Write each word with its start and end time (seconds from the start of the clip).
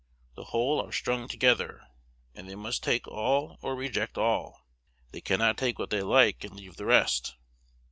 The 0.33 0.45
whole 0.45 0.83
are 0.83 0.91
strung 0.91 1.27
together, 1.27 1.81
and 2.33 2.49
they 2.49 2.55
must 2.55 2.81
take 2.81 3.07
all 3.07 3.59
or 3.61 3.75
reject 3.75 4.17
all. 4.17 4.65
They 5.11 5.21
cannot 5.21 5.57
take 5.59 5.77
what 5.77 5.91
they 5.91 6.01
like, 6.01 6.43
and 6.43 6.55
leave 6.55 6.77
the 6.77 6.85
rest. 6.85 7.35